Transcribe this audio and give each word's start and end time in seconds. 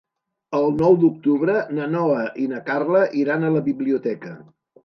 El 0.59 0.63
nou 0.77 0.95
d'octubre 1.03 1.59
na 1.79 1.87
Noa 1.97 2.25
i 2.45 2.49
na 2.55 2.65
Carla 2.71 3.05
iran 3.25 3.47
a 3.51 3.55
la 3.59 3.65
biblioteca. 3.73 4.35